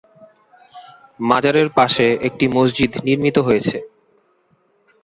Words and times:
মাজারের 1.21 1.69
পাশে 1.77 2.05
একটি 2.27 2.45
মসজিদ 2.55 2.91
নির্মিত 3.07 3.37
হয়েছে। 3.47 3.77